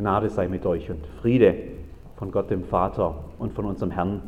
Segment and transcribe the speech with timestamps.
[0.00, 1.54] Gnade sei mit euch und Friede
[2.16, 4.22] von Gott dem Vater und von unserem Herrn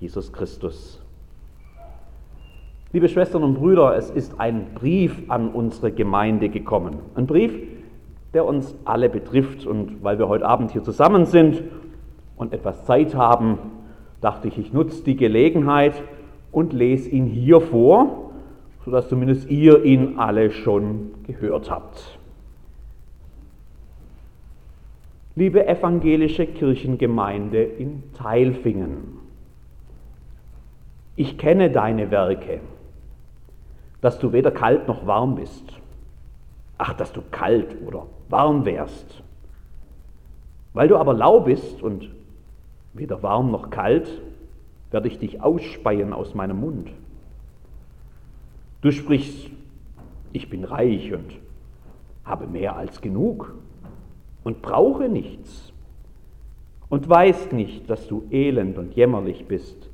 [0.00, 1.02] Jesus Christus.
[2.94, 7.00] Liebe Schwestern und Brüder, es ist ein Brief an unsere Gemeinde gekommen.
[7.14, 7.52] Ein Brief,
[8.32, 9.66] der uns alle betrifft.
[9.66, 11.62] Und weil wir heute Abend hier zusammen sind
[12.38, 13.58] und etwas Zeit haben,
[14.22, 16.02] dachte ich, ich nutze die Gelegenheit
[16.52, 18.30] und lese ihn hier vor,
[18.86, 22.17] sodass zumindest ihr ihn alle schon gehört habt.
[25.38, 29.18] Liebe evangelische Kirchengemeinde in Teilfingen.
[31.14, 32.58] Ich kenne deine Werke,
[34.00, 35.62] dass du weder kalt noch warm bist.
[36.76, 39.22] Ach, dass du kalt oder warm wärst.
[40.74, 42.10] Weil du aber lau bist und
[42.92, 44.10] weder warm noch kalt,
[44.90, 46.90] werde ich dich ausspeien aus meinem Mund.
[48.80, 49.50] Du sprichst,
[50.32, 51.30] ich bin reich und
[52.24, 53.54] habe mehr als genug
[54.48, 55.74] und brauche nichts
[56.88, 59.90] und weißt nicht, dass du elend und jämmerlich bist,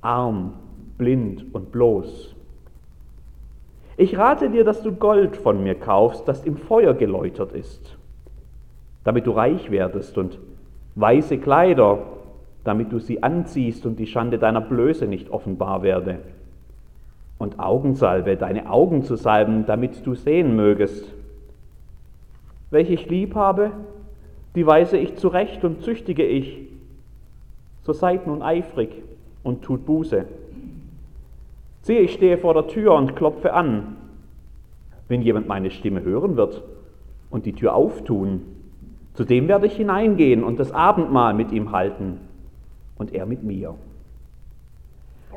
[0.00, 0.54] arm,
[0.96, 2.34] blind und bloß.
[3.98, 7.98] Ich rate dir, dass du Gold von mir kaufst, das im Feuer geläutert ist,
[9.04, 10.38] damit du reich werdest und
[10.94, 11.98] weiße Kleider,
[12.64, 16.20] damit du sie anziehst und die Schande deiner Blöße nicht offenbar werde.
[17.36, 21.12] Und Augensalbe, deine Augen zu salben, damit du sehen mögest
[22.76, 23.70] welche ich lieb habe,
[24.54, 26.58] die weise ich zurecht und züchtige ich.
[27.84, 28.90] So seid nun eifrig
[29.42, 30.26] und tut Buße.
[31.80, 33.96] Siehe, ich stehe vor der Tür und klopfe an.
[35.08, 36.64] Wenn jemand meine Stimme hören wird
[37.30, 38.42] und die Tür auftun,
[39.14, 42.18] zu dem werde ich hineingehen und das Abendmahl mit ihm halten
[42.98, 43.74] und er mit mir.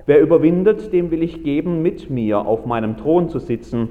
[0.07, 3.87] Wer überwindet, dem will ich geben, mit mir auf meinem Thron zu sitzen,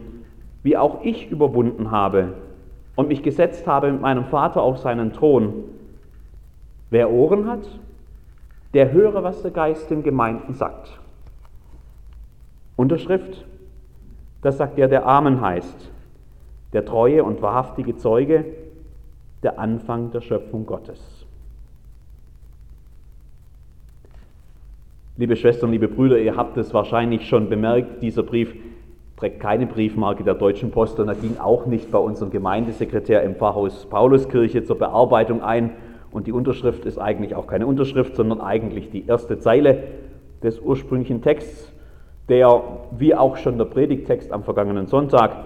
[0.62, 2.34] wie auch ich überwunden habe
[2.98, 5.54] und mich gesetzt habe mit meinem Vater auf seinen Thron.
[6.90, 7.60] Wer Ohren hat,
[8.74, 10.98] der höre, was der Geist den Gemeinden sagt.
[12.74, 13.46] Unterschrift,
[14.42, 15.92] das sagt der, der Amen heißt,
[16.72, 18.44] der treue und wahrhaftige Zeuge,
[19.44, 21.24] der Anfang der Schöpfung Gottes.
[25.16, 28.56] Liebe Schwestern, liebe Brüder, ihr habt es wahrscheinlich schon bemerkt, dieser Brief
[29.18, 33.34] trägt keine Briefmarke der Deutschen Post und er ging auch nicht bei unserem Gemeindesekretär im
[33.34, 35.72] Pfarrhaus Pauluskirche zur Bearbeitung ein.
[36.12, 39.82] Und die Unterschrift ist eigentlich auch keine Unterschrift, sondern eigentlich die erste Zeile
[40.42, 41.72] des ursprünglichen Texts,
[42.28, 42.62] der,
[42.96, 45.36] wie auch schon der Predigtext am vergangenen Sonntag,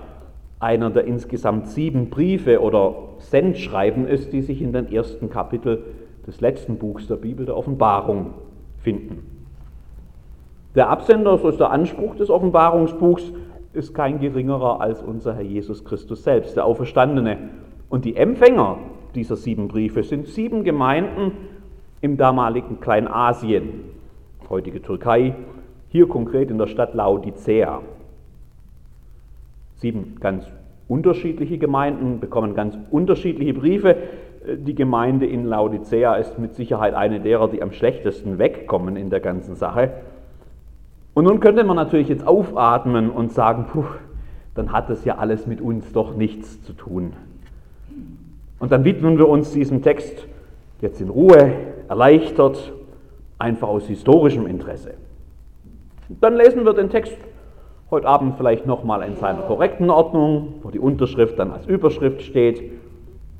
[0.60, 5.82] einer der insgesamt sieben Briefe oder Sendschreiben ist, die sich in den ersten Kapitel
[6.26, 8.34] des letzten Buchs der Bibel, der Offenbarung,
[8.78, 9.46] finden.
[10.74, 13.32] Der Absender, so ist der Anspruch des Offenbarungsbuchs,
[13.72, 17.38] ist kein geringerer als unser Herr Jesus Christus selbst, der Auferstandene.
[17.88, 18.78] Und die Empfänger
[19.14, 21.32] dieser sieben Briefe sind sieben Gemeinden
[22.00, 23.84] im damaligen Kleinasien,
[24.48, 25.34] heutige Türkei,
[25.88, 27.82] hier konkret in der Stadt Laodicea.
[29.76, 30.46] Sieben ganz
[30.88, 33.96] unterschiedliche Gemeinden bekommen ganz unterschiedliche Briefe.
[34.46, 39.20] Die Gemeinde in Laodicea ist mit Sicherheit eine derer, die am schlechtesten wegkommen in der
[39.20, 39.92] ganzen Sache.
[41.14, 43.84] Und nun könnte man natürlich jetzt aufatmen und sagen, puh,
[44.54, 47.12] dann hat das ja alles mit uns doch nichts zu tun.
[48.58, 50.26] Und dann widmen wir uns diesem Text
[50.80, 51.52] jetzt in Ruhe,
[51.88, 52.72] erleichtert,
[53.38, 54.94] einfach aus historischem Interesse.
[56.20, 57.16] Dann lesen wir den Text
[57.90, 62.72] heute Abend vielleicht nochmal in seiner korrekten Ordnung, wo die Unterschrift dann als Überschrift steht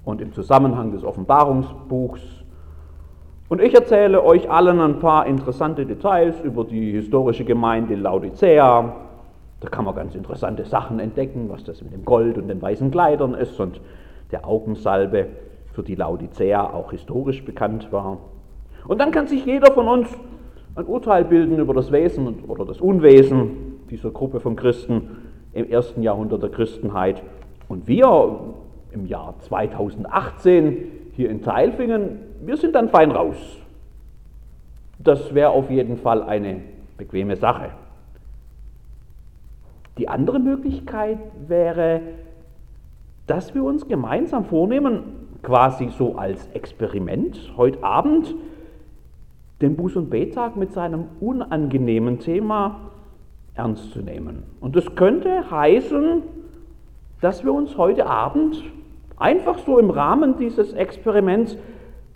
[0.05, 2.42] und im Zusammenhang des Offenbarungsbuchs
[3.53, 8.97] und ich erzähle euch allen ein paar interessante Details über die historische Gemeinde Laodicea.
[9.61, 12.91] Da kann man ganz interessante Sachen entdecken, was das mit dem Gold und den weißen
[12.91, 13.79] Kleidern ist und
[14.31, 15.27] der Augensalbe,
[15.75, 18.21] für die Laodicea auch historisch bekannt war.
[18.89, 20.09] Und dann kann sich jeder von uns
[20.75, 25.11] ein Urteil bilden über das Wesen oder das Unwesen dieser Gruppe von Christen
[25.53, 27.23] im ersten Jahrhundert der Christenheit.
[27.69, 28.55] Und wir
[28.93, 33.37] im Jahr 2018 hier in Teilfingen, wir sind dann fein raus.
[34.99, 36.61] Das wäre auf jeden Fall eine
[36.97, 37.71] bequeme Sache.
[39.99, 42.01] Die andere Möglichkeit wäre,
[43.27, 45.03] dass wir uns gemeinsam vornehmen,
[45.43, 48.35] quasi so als Experiment heute Abend,
[49.61, 52.91] den Buß- und Betag mit seinem unangenehmen Thema
[53.55, 54.45] ernst zu nehmen.
[54.61, 56.23] Und das könnte heißen,
[57.21, 58.63] dass wir uns heute Abend
[59.23, 61.57] einfach so im Rahmen dieses Experiments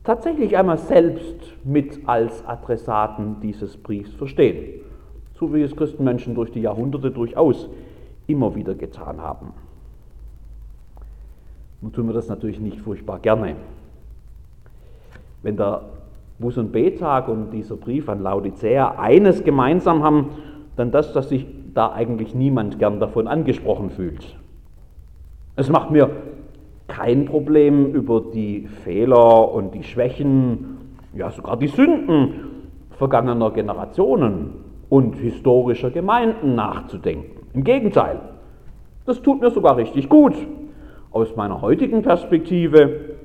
[0.04, 4.80] tatsächlich einmal selbst mit als Adressaten dieses Briefs verstehen,
[5.34, 7.68] so wie es Christenmenschen durch die Jahrhunderte durchaus
[8.26, 9.52] immer wieder getan haben.
[11.80, 13.56] Nun tun wir das natürlich nicht furchtbar gerne.
[15.42, 15.82] wenn der
[16.40, 20.30] Bus- und B-Tag und dieser Brief an Laodicea eines gemeinsam haben,
[20.74, 24.36] dann das, dass sich da eigentlich niemand gern davon angesprochen fühlt.
[25.54, 26.10] Es macht mir
[26.96, 30.78] kein Problem, über die Fehler und die Schwächen,
[31.14, 32.32] ja sogar die Sünden
[32.92, 34.54] vergangener Generationen
[34.88, 37.42] und historischer Gemeinden nachzudenken.
[37.52, 38.20] Im Gegenteil,
[39.04, 40.34] das tut mir sogar richtig gut.
[41.10, 43.16] Aus meiner heutigen Perspektive,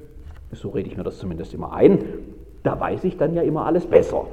[0.52, 2.00] so rede ich mir das zumindest immer ein,
[2.64, 4.26] da weiß ich dann ja immer alles besser.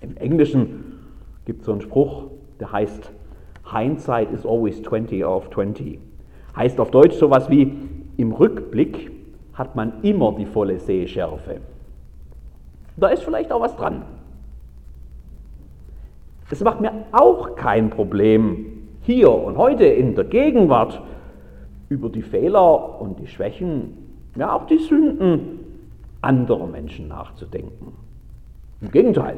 [0.00, 0.98] Im Englischen
[1.44, 2.24] gibt es so einen Spruch,
[2.58, 3.12] der heißt,
[3.70, 5.98] Hindsight is always 20 of 20.
[6.56, 9.10] Heißt auf Deutsch sowas wie, im Rückblick
[9.54, 11.60] hat man immer die volle Sehschärfe.
[12.96, 14.02] Da ist vielleicht auch was dran.
[16.50, 18.66] Es macht mir auch kein Problem,
[19.02, 21.02] hier und heute in der Gegenwart
[21.88, 23.96] über die Fehler und die Schwächen,
[24.36, 25.60] ja auch die Sünden
[26.20, 27.92] anderer Menschen nachzudenken.
[28.80, 29.36] Im Gegenteil,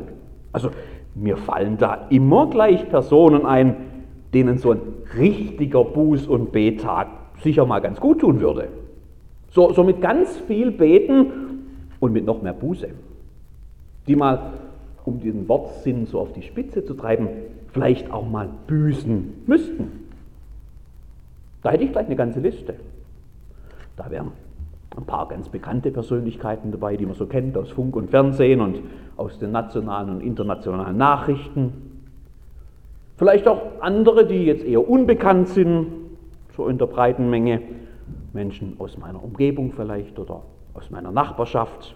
[0.53, 0.71] also
[1.15, 3.77] mir fallen da immer gleich Personen ein,
[4.35, 4.81] denen so ein
[5.17, 7.09] richtiger Buß- und Betag
[7.43, 8.69] sicher mal ganz gut tun würde.
[9.51, 11.33] So, so mit ganz viel Beten
[12.01, 12.89] und mit noch mehr Buße.
[14.07, 14.53] Die mal,
[15.05, 17.29] um diesen Wortsinn so auf die Spitze zu treiben,
[17.73, 20.09] vielleicht auch mal büßen müssten.
[21.63, 22.75] Da hätte ich gleich eine ganze Liste.
[23.97, 24.33] Da wären
[24.97, 28.81] ein paar ganz bekannte Persönlichkeiten dabei, die man so kennt aus Funk und Fernsehen und
[29.17, 31.73] aus den nationalen und internationalen Nachrichten.
[33.17, 35.87] Vielleicht auch andere, die jetzt eher unbekannt sind,
[36.59, 37.63] so in der breiten Menge.
[38.33, 40.43] Menschen aus meiner Umgebung vielleicht oder
[40.75, 41.95] aus meiner Nachbarschaft.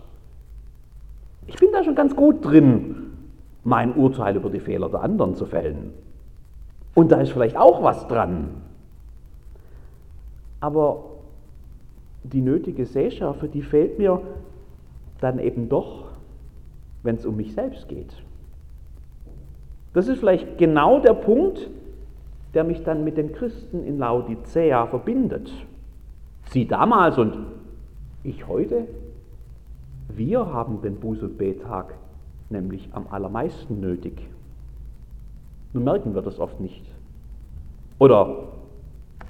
[1.46, 3.12] Ich bin da schon ganz gut drin,
[3.64, 5.92] mein Urteil über die Fehler der anderen zu fällen.
[6.94, 8.50] Und da ist vielleicht auch was dran.
[10.60, 11.04] Aber
[12.22, 14.20] die nötige Sehschärfe, die fehlt mir
[15.20, 16.04] dann eben doch,
[17.02, 18.14] wenn es um mich selbst geht.
[19.92, 21.68] Das ist vielleicht genau der Punkt,
[22.54, 25.50] der mich dann mit den Christen in Laodicea verbindet.
[26.50, 27.46] Sie damals und
[28.24, 28.86] ich heute,
[30.08, 31.94] wir haben den Buß- und Betag
[32.50, 34.28] nämlich am allermeisten nötig.
[35.72, 36.84] Nun merken wir das oft nicht.
[37.98, 38.48] Oder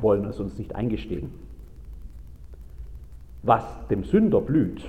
[0.00, 1.30] wollen es uns nicht eingestehen.
[3.44, 4.84] Was dem Sünder blüht,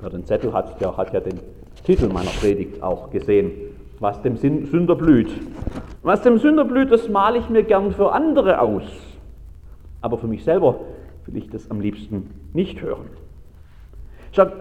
[0.00, 1.38] wer den Zettel hat, der hat ja den
[1.84, 3.52] Titel meiner Predigt auch gesehen
[4.00, 5.30] was dem Sünder blüht.
[6.06, 8.84] Was dem Sünder blüht, das male ich mir gern für andere aus.
[10.00, 10.76] Aber für mich selber
[11.26, 13.06] will ich das am liebsten nicht hören.
[14.30, 14.52] Schaut,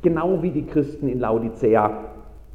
[0.00, 2.02] genau wie die Christen in Laodicea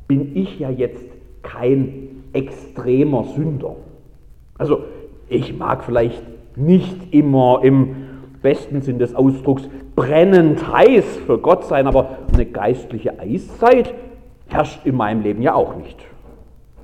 [0.08, 1.06] bin ich ja jetzt
[1.44, 3.76] kein extremer Sünder.
[4.58, 4.86] Also
[5.30, 6.24] ich mag vielleicht
[6.56, 7.96] nicht immer im
[8.42, 13.94] besten Sinn des Ausdrucks brennend heiß für Gott sein, aber eine geistliche Eiszeit
[14.48, 16.11] herrscht in meinem Leben ja auch nicht.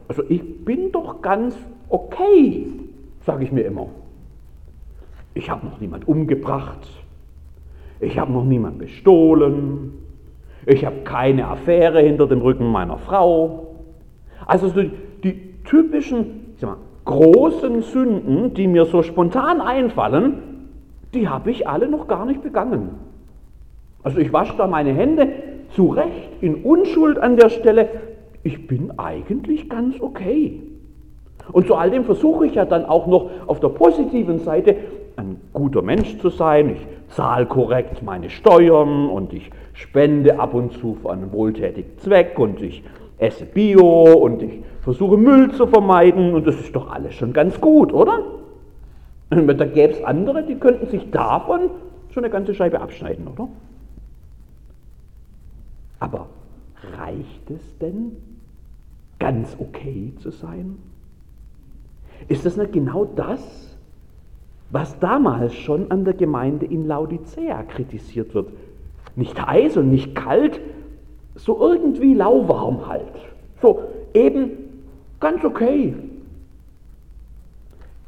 [0.08, 1.56] Also ich bin doch ganz
[1.90, 2.68] okay,
[3.26, 3.88] sage ich mir immer.
[5.34, 6.88] Ich habe noch niemand umgebracht.
[8.00, 9.94] Ich habe noch niemand bestohlen.
[10.66, 13.76] Ich habe keine Affäre hinter dem Rücken meiner Frau.
[14.46, 14.82] Also so
[15.24, 20.70] die, typischen ich sag mal, großen Sünden, die mir so spontan einfallen,
[21.14, 22.90] die habe ich alle noch gar nicht begangen.
[24.04, 25.30] Also ich wasche da meine Hände
[25.72, 27.90] zu Recht in Unschuld an der Stelle,
[28.44, 30.62] ich bin eigentlich ganz okay.
[31.52, 34.76] Und zu all dem versuche ich ja dann auch noch auf der positiven Seite
[35.16, 36.70] ein guter Mensch zu sein.
[36.72, 42.38] Ich zahle korrekt meine Steuern und ich spende ab und zu für einen wohltätigen Zweck
[42.38, 42.84] und ich
[43.18, 47.60] esse Bio und ich versuche Müll zu vermeiden und das ist doch alles schon ganz
[47.60, 48.24] gut, oder?
[49.30, 51.70] Da gäbe es andere, die könnten sich davon
[52.12, 53.48] schon eine ganze Scheibe abschneiden, oder?
[56.00, 56.28] Aber
[56.98, 58.18] reicht es denn,
[59.20, 60.78] ganz okay zu sein?
[62.28, 63.78] Ist das nicht genau das,
[64.70, 68.50] was damals schon an der Gemeinde in Laodicea kritisiert wird?
[69.16, 70.60] Nicht heiß und nicht kalt,
[71.36, 73.14] so irgendwie lauwarm halt.
[73.62, 73.82] So
[74.14, 74.52] eben
[75.20, 75.96] ganz okay.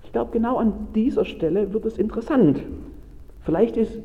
[0.03, 2.61] Ich glaube, genau an dieser Stelle wird es interessant.
[3.41, 3.99] Vielleicht ist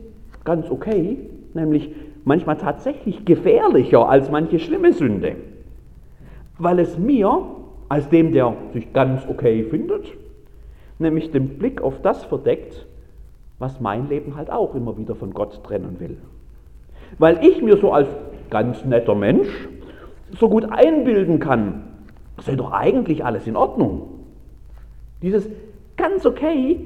[0.44, 1.18] ganz okay,
[1.54, 1.90] nämlich
[2.24, 5.36] manchmal tatsächlich gefährlicher als manche schlimme Sünde
[6.58, 7.42] weil es mir,
[7.88, 10.06] als dem, der sich ganz okay findet,
[10.98, 12.86] nämlich den Blick auf das verdeckt,
[13.58, 16.16] was mein Leben halt auch immer wieder von Gott trennen will.
[17.18, 18.08] Weil ich mir so als
[18.50, 19.68] ganz netter Mensch
[20.38, 21.84] so gut einbilden kann,
[22.40, 24.08] sei doch eigentlich alles in Ordnung.
[25.22, 25.48] Dieses
[25.96, 26.80] ganz okay,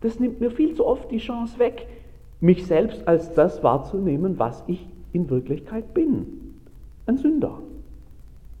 [0.00, 1.86] das nimmt mir viel zu oft die Chance weg,
[2.40, 6.56] mich selbst als das wahrzunehmen, was ich in Wirklichkeit bin.
[7.06, 7.58] Ein Sünder.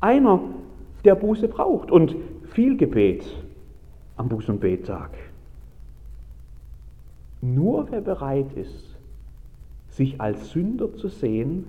[0.02, 0.40] Einer,
[1.04, 2.16] der Buße braucht und
[2.50, 3.24] viel Gebet
[4.16, 5.10] am Buß- und Bettag.
[7.40, 8.96] Nur wer bereit ist,
[9.90, 11.64] sich als Sünder zu sehen,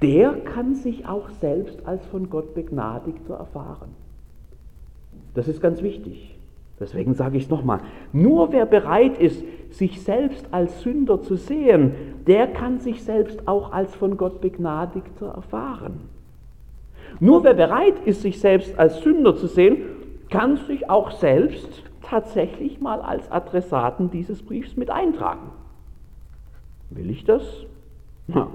[0.00, 3.90] der kann sich auch selbst als von Gott begnadigter erfahren.
[5.34, 6.36] Das ist ganz wichtig.
[6.78, 7.80] Deswegen sage ich es nochmal.
[8.12, 11.94] Nur wer bereit ist, sich selbst als Sünder zu sehen,
[12.28, 16.17] der kann sich selbst auch als von Gott begnadigter erfahren.
[17.20, 19.78] Nur wer bereit ist, sich selbst als Sünder zu sehen,
[20.30, 25.50] kann sich auch selbst tatsächlich mal als Adressaten dieses Briefs mit eintragen.
[26.90, 27.42] Will ich das?
[28.26, 28.48] Na,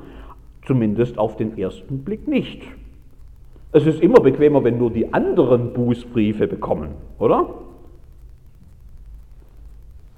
[0.65, 2.63] zumindest auf den ersten Blick nicht.
[3.71, 7.55] Es ist immer bequemer, wenn nur die anderen Bußbriefe bekommen, oder?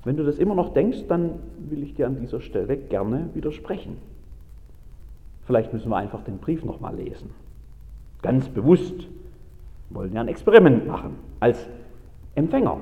[0.03, 3.97] Wenn du das immer noch denkst, dann will ich dir an dieser Stelle gerne widersprechen.
[5.45, 7.31] Vielleicht müssen wir einfach den Brief nochmal lesen.
[8.25, 9.07] Ganz bewusst.
[9.91, 11.11] Wollen ja ein Experiment machen.
[11.39, 11.63] Als
[12.33, 12.79] Empfänger,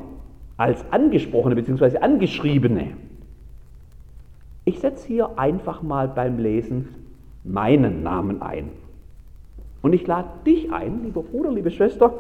[0.55, 1.97] als Angesprochene bzw.
[1.97, 2.93] Angeschriebene.
[4.63, 6.87] Ich setze hier einfach mal beim Lesen
[7.43, 8.69] meinen Namen ein.
[9.81, 12.13] Und ich lade dich ein, lieber Bruder, liebe Schwester,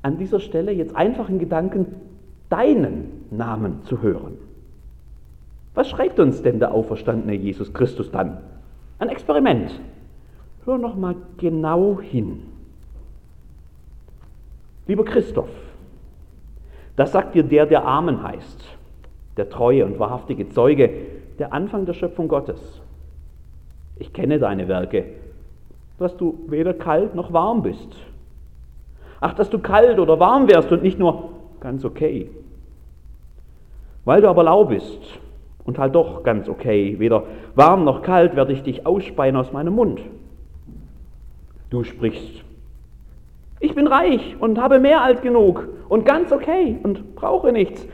[0.00, 1.94] an dieser Stelle jetzt einfach in Gedanken
[2.48, 4.38] deinen Namen zu hören.
[5.74, 8.38] Was schreibt uns denn der auferstandene Jesus Christus dann?
[8.98, 9.78] Ein Experiment.
[10.66, 12.42] Hör noch mal genau hin.
[14.88, 15.48] Lieber Christoph,
[16.96, 18.64] das sagt dir der, der Amen heißt,
[19.36, 20.90] der treue und wahrhaftige Zeuge,
[21.38, 22.82] der Anfang der Schöpfung Gottes.
[23.96, 25.04] Ich kenne deine Werke,
[25.98, 27.96] dass du weder kalt noch warm bist.
[29.20, 31.30] Ach, dass du kalt oder warm wärst und nicht nur
[31.60, 32.28] ganz okay.
[34.04, 35.00] Weil du aber lau bist
[35.64, 37.22] und halt doch ganz okay, weder
[37.54, 40.00] warm noch kalt, werde ich dich ausspeien aus meinem Mund.
[41.70, 42.44] Du sprichst,
[43.60, 47.86] ich bin reich und habe mehr als genug und ganz okay und brauche nichts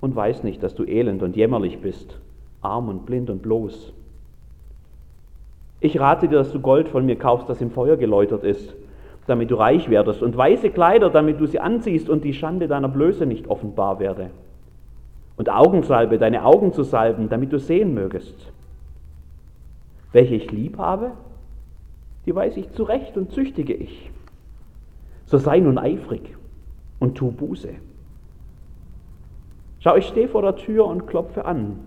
[0.00, 2.18] und weiß nicht, dass du elend und jämmerlich bist,
[2.62, 3.92] arm und blind und bloß.
[5.80, 8.74] Ich rate dir, dass du Gold von mir kaufst, das im Feuer geläutert ist,
[9.26, 12.88] damit du reich werdest, und weiße Kleider, damit du sie anziehst und die Schande deiner
[12.88, 14.30] Blöße nicht offenbar werde
[15.36, 18.34] und Augensalbe, deine Augen zu salben, damit du sehen mögest.
[20.12, 21.10] Welche ich lieb habe,
[22.26, 24.10] die weiß ich zurecht und züchtige ich.
[25.26, 26.36] So sei nun eifrig
[26.98, 27.70] und tu Buße.
[29.80, 31.80] Schau, ich stehe vor der Tür und klopfe an.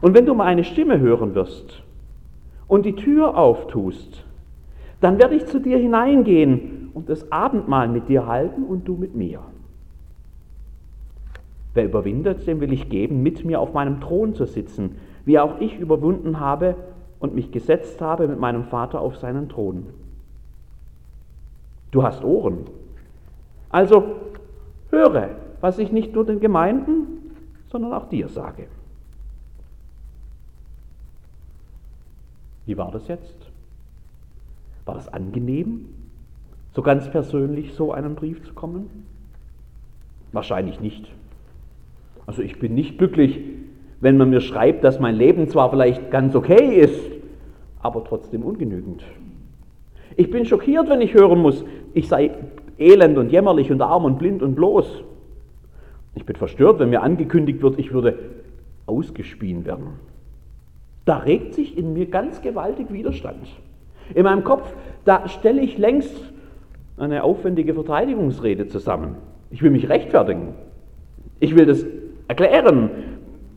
[0.00, 1.82] Und wenn du mal eine Stimme hören wirst
[2.68, 4.24] und die Tür auftust,
[5.00, 9.14] dann werde ich zu dir hineingehen und das Abendmahl mit dir halten und du mit
[9.14, 9.40] mir.
[11.74, 15.60] Wer überwindet, dem will ich geben, mit mir auf meinem Thron zu sitzen, wie auch
[15.60, 16.74] ich überwunden habe
[17.20, 19.86] und mich gesetzt habe mit meinem Vater auf seinen Thron.
[21.90, 22.66] Du hast Ohren.
[23.68, 24.16] Also
[24.90, 27.34] höre, was ich nicht nur den Gemeinden,
[27.70, 28.66] sondern auch dir sage.
[32.66, 33.36] Wie war das jetzt?
[34.84, 35.86] War das angenehm,
[36.72, 39.06] so ganz persönlich so einen Brief zu kommen?
[40.32, 41.10] Wahrscheinlich nicht.
[42.26, 43.40] Also ich bin nicht glücklich,
[44.00, 47.00] wenn man mir schreibt, dass mein Leben zwar vielleicht ganz okay ist,
[47.80, 49.02] aber trotzdem ungenügend.
[50.16, 51.64] Ich bin schockiert, wenn ich hören muss,
[51.94, 52.30] ich sei
[52.78, 55.04] elend und jämmerlich und arm und blind und bloß.
[56.14, 58.18] Ich bin verstört, wenn mir angekündigt wird, ich würde
[58.86, 60.00] ausgespien werden.
[61.04, 63.46] Da regt sich in mir ganz gewaltig Widerstand.
[64.14, 66.14] In meinem Kopf, da stelle ich längst
[66.96, 69.16] eine aufwendige Verteidigungsrede zusammen.
[69.50, 70.54] Ich will mich rechtfertigen.
[71.38, 71.86] Ich will das
[72.28, 72.90] erklären,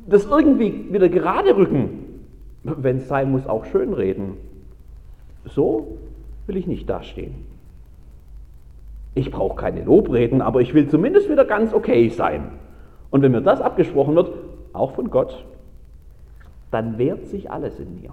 [0.07, 2.25] das irgendwie wieder gerade rücken,
[2.63, 4.37] wenn es sein muss, auch schönreden.
[5.45, 5.97] So
[6.47, 7.35] will ich nicht dastehen.
[9.15, 12.53] Ich brauche keine Lobreden, aber ich will zumindest wieder ganz okay sein.
[13.11, 14.31] Und wenn mir das abgesprochen wird,
[14.73, 15.45] auch von Gott,
[16.71, 18.11] dann wehrt sich alles in mir.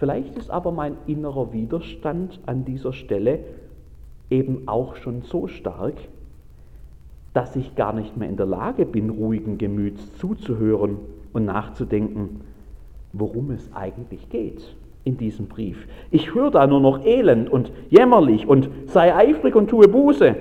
[0.00, 3.38] Vielleicht ist aber mein innerer Widerstand an dieser Stelle
[4.30, 5.94] eben auch schon so stark,
[7.32, 10.98] dass ich gar nicht mehr in der Lage bin, ruhigen Gemüts zuzuhören
[11.32, 12.42] und nachzudenken,
[13.12, 14.74] worum es eigentlich geht
[15.04, 15.86] in diesem Brief.
[16.10, 20.36] Ich höre da nur noch elend und jämmerlich und sei eifrig und tue Buße.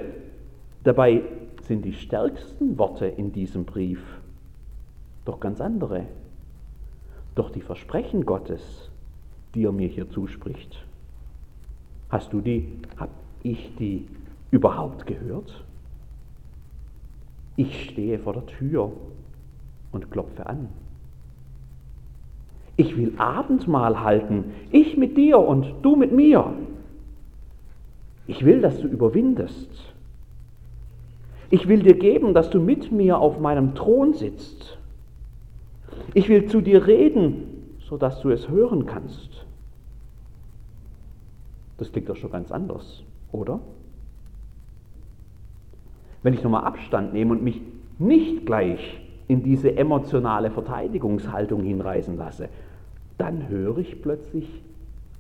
[0.84, 1.22] Dabei
[1.64, 4.02] sind die stärksten Worte in diesem Brief
[5.26, 6.06] doch ganz andere.
[7.36, 8.90] Doch die Versprechen Gottes,
[9.56, 10.86] die er mir hier zuspricht,
[12.10, 12.68] hast du die,
[12.98, 13.10] hab
[13.44, 14.08] ich die
[14.52, 15.64] überhaupt gehört?
[17.56, 18.92] Ich stehe vor der Tür
[19.92, 20.70] und klopfe an.
[22.78, 26.54] Ich will Abendmahl halten, ich mit dir und du mit mir.
[28.28, 29.70] Ich will, dass du überwindest.
[31.50, 34.78] Ich will dir geben, dass du mit mir auf meinem Thron sitzt.
[36.14, 39.46] Ich will zu dir reden, sodass du es hören kannst.
[41.78, 43.60] Das klingt doch schon ganz anders, oder?
[46.24, 47.62] Wenn ich nochmal Abstand nehme und mich
[48.00, 52.50] nicht gleich in diese emotionale Verteidigungshaltung hinreißen lasse,
[53.18, 54.62] dann höre ich plötzlich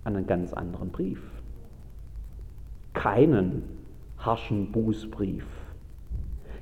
[0.03, 1.22] einen ganz anderen Brief.
[2.93, 3.63] Keinen
[4.17, 5.46] harschen Bußbrief,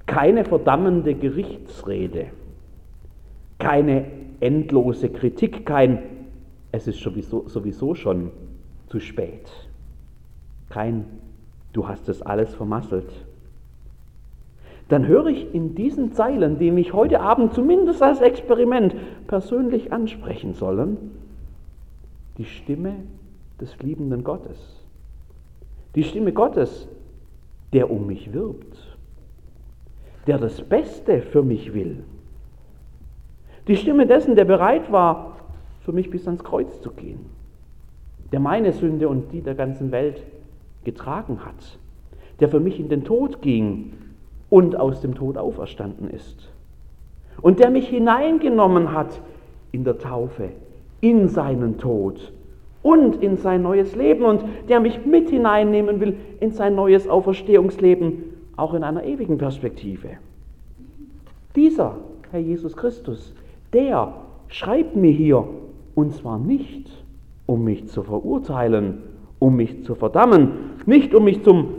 [0.05, 2.27] keine verdammende Gerichtsrede,
[3.57, 4.05] keine
[4.39, 5.99] endlose Kritik, kein
[6.71, 8.31] es ist sowieso, sowieso schon
[8.87, 9.49] zu spät,
[10.69, 11.05] kein
[11.73, 13.09] du hast es alles vermasselt
[14.89, 18.95] dann höre ich in diesen Zeilen, die mich heute Abend zumindest als Experiment
[19.27, 20.97] persönlich ansprechen sollen,
[22.39, 22.95] die Stimme
[23.61, 24.83] des liebenden Gottes.
[25.95, 26.87] Die Stimme Gottes,
[27.71, 28.97] der um mich wirbt,
[30.25, 32.03] der das Beste für mich will.
[33.67, 35.37] Die Stimme dessen, der bereit war,
[35.81, 37.27] für mich bis ans Kreuz zu gehen,
[38.31, 40.23] der meine Sünde und die der ganzen Welt
[40.83, 41.77] getragen hat,
[42.39, 43.93] der für mich in den Tod ging
[44.49, 46.49] und aus dem Tod auferstanden ist.
[47.41, 49.21] Und der mich hineingenommen hat
[49.71, 50.49] in der Taufe,
[51.01, 52.33] in seinen Tod
[52.81, 58.23] und in sein neues Leben und der mich mit hineinnehmen will in sein neues Auferstehungsleben,
[58.55, 60.09] auch in einer ewigen Perspektive.
[61.55, 61.95] Dieser
[62.31, 63.33] Herr Jesus Christus,
[63.73, 64.13] der
[64.47, 65.45] schreibt mir hier,
[65.95, 66.89] und zwar nicht,
[67.45, 68.99] um mich zu verurteilen,
[69.39, 70.51] um mich zu verdammen,
[70.85, 71.69] nicht um mich zum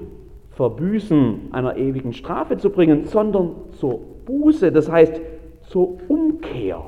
[0.61, 5.19] Verbüßen einer ewigen Strafe zu bringen, sondern zur Buße, das heißt
[5.63, 6.83] zur Umkehr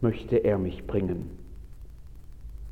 [0.00, 1.28] möchte er mich bringen.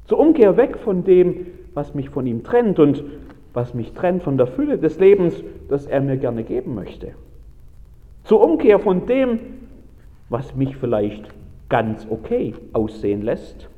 [0.07, 3.05] Zur Umkehr weg von dem, was mich von ihm trennt und
[3.53, 5.35] was mich trennt von der Fülle des Lebens,
[5.69, 7.09] das er mir gerne geben möchte.
[8.25, 9.41] Zur Umkehr von dem,
[10.31, 11.29] was mich vielleicht
[11.69, 13.69] ganz okay aussehen lässt,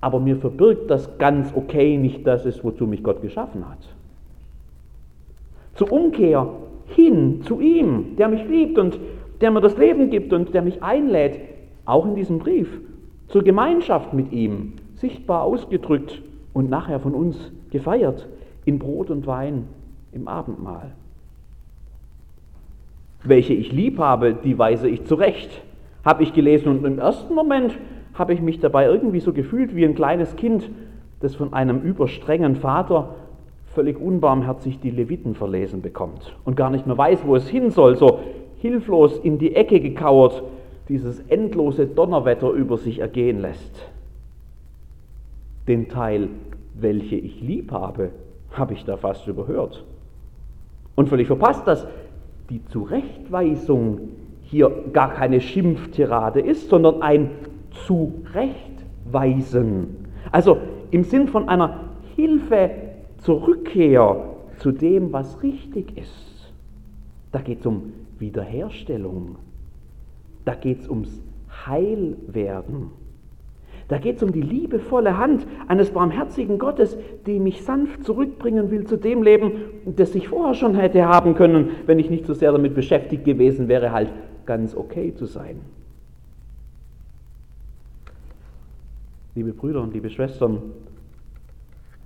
[0.00, 3.97] aber mir verbirgt, dass ganz okay nicht das ist, wozu mich Gott geschaffen hat
[5.78, 6.48] zur Umkehr
[6.86, 8.98] hin zu ihm, der mich liebt und
[9.40, 11.38] der mir das Leben gibt und der mich einlädt,
[11.84, 12.68] auch in diesem Brief,
[13.28, 16.20] zur Gemeinschaft mit ihm, sichtbar ausgedrückt
[16.52, 18.28] und nachher von uns gefeiert,
[18.64, 19.68] in Brot und Wein
[20.12, 20.94] im Abendmahl.
[23.22, 25.62] Welche ich lieb habe, die weise ich zurecht,
[26.04, 27.78] habe ich gelesen und im ersten Moment
[28.14, 30.68] habe ich mich dabei irgendwie so gefühlt wie ein kleines Kind,
[31.20, 33.14] das von einem überstrengen Vater
[33.78, 37.94] völlig unbarmherzig die Leviten verlesen bekommt und gar nicht mehr weiß, wo es hin soll,
[37.94, 38.18] so
[38.56, 40.42] hilflos in die Ecke gekauert,
[40.88, 43.88] dieses endlose Donnerwetter über sich ergehen lässt.
[45.68, 46.28] Den Teil,
[46.74, 48.10] welche ich lieb habe,
[48.50, 49.84] habe ich da fast überhört.
[50.96, 51.86] Und völlig verpasst, dass
[52.50, 54.08] die Zurechtweisung
[54.42, 57.30] hier gar keine Schimpftirade ist, sondern ein
[57.86, 60.08] Zurechtweisen.
[60.32, 60.58] Also
[60.90, 61.78] im Sinn von einer
[62.16, 62.87] Hilfe
[63.18, 66.52] zur Rückkehr zu dem, was richtig ist.
[67.32, 69.36] Da geht es um Wiederherstellung.
[70.44, 71.20] Da geht es ums
[71.66, 72.90] Heilwerden.
[73.88, 78.86] Da geht es um die liebevolle Hand eines barmherzigen Gottes, die mich sanft zurückbringen will
[78.86, 79.52] zu dem Leben,
[79.86, 83.68] das ich vorher schon hätte haben können, wenn ich nicht so sehr damit beschäftigt gewesen
[83.68, 84.12] wäre, halt
[84.44, 85.60] ganz okay zu sein.
[89.34, 90.58] Liebe Brüder und liebe Schwestern,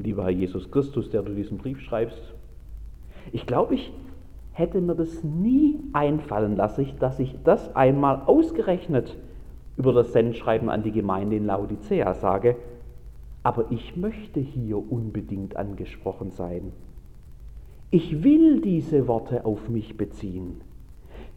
[0.02, 2.34] lieber Herr Jesus Christus, der du diesen Brief schreibst.
[3.32, 3.92] Ich glaube, ich
[4.52, 9.16] hätte mir das nie einfallen lassen, dass ich das einmal ausgerechnet
[9.76, 12.56] über das Sendschreiben an die Gemeinde in Laodicea sage,
[13.42, 16.72] aber ich möchte hier unbedingt angesprochen sein.
[17.90, 20.60] Ich will diese Worte auf mich beziehen,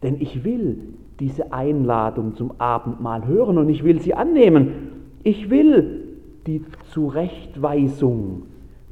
[0.02, 4.92] denn ich will diese Einladung zum Abendmahl hören und ich will sie annehmen.
[5.22, 6.02] Ich will
[6.46, 8.42] die Zurechtweisung,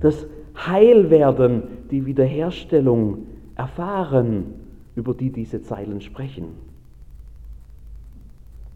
[0.04, 4.54] das Heilwerden, die Wiederherstellung erfahren,
[4.94, 6.48] über die diese Zeilen sprechen.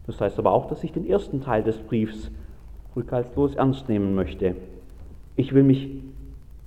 [0.07, 2.31] Das heißt aber auch, dass ich den ersten Teil des Briefs
[2.97, 4.57] rückhaltslos ernst nehmen möchte.
[5.37, 5.91] Ich will mich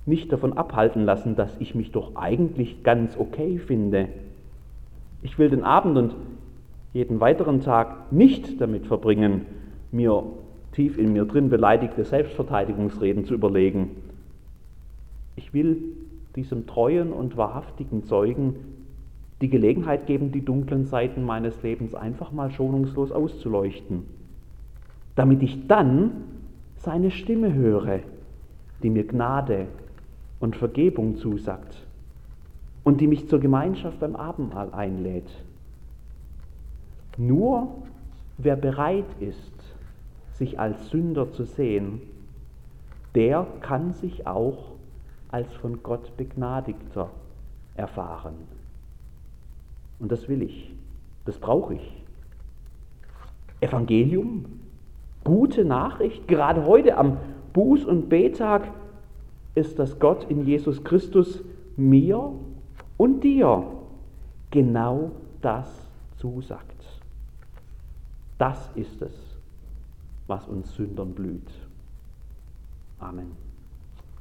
[0.06, 4.08] nicht davon abhalten lassen, dass ich mich doch eigentlich ganz okay finde.
[5.22, 6.14] Ich will den Abend und
[6.92, 9.44] jeden weiteren Tag nicht damit verbringen,
[9.90, 10.22] mir
[10.70, 13.90] tief in mir drin beleidigte Selbstverteidigungsreden zu überlegen.
[15.36, 15.78] Ich will
[16.36, 18.56] diesem treuen und wahrhaftigen Zeugen
[19.40, 24.04] die Gelegenheit geben, die dunklen Seiten meines Lebens einfach mal schonungslos auszuleuchten.
[25.14, 26.10] damit ich dann
[26.76, 28.00] seine Stimme höre,
[28.82, 29.66] die mir Gnade
[30.40, 31.76] und Vergebung zusagt
[32.82, 35.30] und die mich zur Gemeinschaft beim Abendmahl einlädt.
[37.16, 37.68] Nur
[38.38, 39.52] wer bereit ist,
[40.32, 42.00] sich als Sünder zu sehen,
[43.14, 44.71] der kann sich auch
[45.32, 47.10] als von Gott begnadigter
[47.74, 48.34] erfahren.
[49.98, 50.72] Und das will ich,
[51.24, 52.02] das brauche ich.
[53.60, 54.44] Evangelium,
[55.24, 57.16] gute Nachricht, gerade heute am
[57.54, 58.70] Buß- und Betag
[59.54, 61.42] ist, dass Gott in Jesus Christus
[61.76, 62.32] mir
[62.96, 63.64] und dir
[64.50, 65.68] genau das
[66.18, 66.70] zusagt.
[68.38, 69.12] Das ist es,
[70.26, 71.50] was uns Sündern blüht.
[72.98, 73.51] Amen.